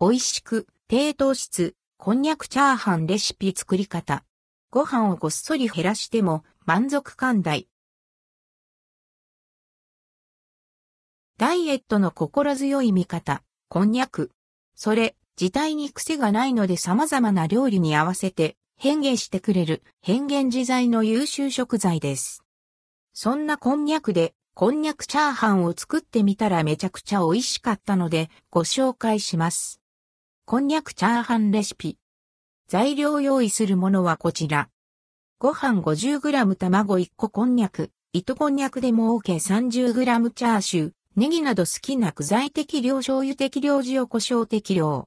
[0.00, 4.22] 美味しく、低糖質、こんにゃくチャーハンレシピ作り方。
[4.70, 7.66] ご飯をごっそり減らしても満足感大。
[11.36, 14.30] ダイエットの心強い味方、こんにゃく。
[14.76, 22.44] それ、自体に癖がないので様々な料理に合わせて変幻してくれる変幻自在の優秀食材です。
[23.14, 29.80] そんなこんにゃくでこんにゃくチャーハンを作ってみたらめちゃくちゃ美味しかったのでご紹介します。
[30.50, 31.98] こんにゃくチャーハンレシピ。
[32.68, 34.70] 材料用意するものはこちら。
[35.38, 45.06] ご飯 50g 卵1個こんにゃく、糸こんにゃくでも OK30g チャーシュー、ネギなど好きな具材適量醤油適量塩胡椒適量。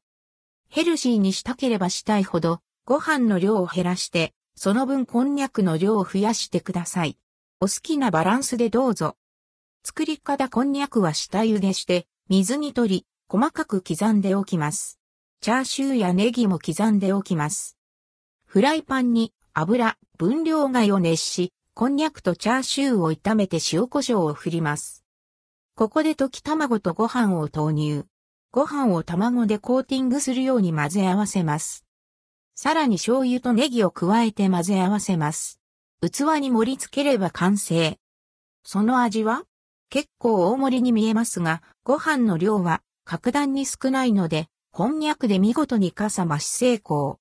[0.70, 7.18] ヘルシーにしたければしたいほど、ご飯の量を減らして、その分こんにゃくの量を増やしてください。
[7.60, 9.18] お好きなバランスでどうぞ。
[9.84, 15.01] 作り方こんにゃくは下茹でして、水に取り、細かく刻んでおきます。
[15.44, 17.76] チャーシューやネギも刻んでおきます。
[18.46, 25.04] フライパンに油、分量貝を熱し、こんにゃくとチャーシューを炒めて塩胡椒を振ります。
[25.74, 28.06] ここで溶き卵とご飯を投入。
[28.52, 31.86] ご飯を卵でコーティングするように混ぜ合わせます。
[32.54, 35.60] さらに醤油とネギを加えて混ぜ合わせます。
[36.02, 37.98] 器に盛り付ければ完成。
[38.64, 39.46] その味は？
[39.90, 47.20] 結構大盛りに見えますが、ご飯の量は格段に少ないので、こんにゃくで見事にかさ増し成功。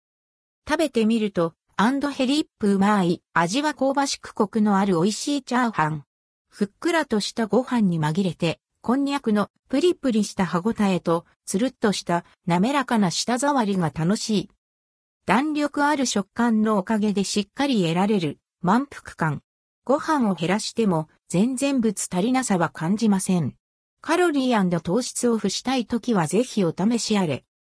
[0.68, 6.04] 食べてみると、アンドヘリップうまい、味は香ばしくコクのある美味しいチャーハン。
[6.48, 14.50] ふっくらとしたご飯に紛れて、こんにゃくのプリプリした歯ごたえと、つるっとした滑らかな舌触りが楽しい。
[15.26, 19.42] 弾力ある食感のおかげでしっかり得られる満腹感。
[19.84, 23.56] ご飯を減らしても全然物足りなさは感じません。
[24.02, 27.44] カロリー糖質をオフしたいときはぜひお試しあれ。